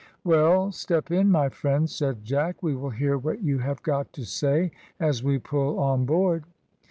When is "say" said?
4.25-4.71